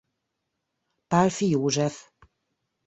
Pálffy 1.07 1.47
József. 1.49 2.11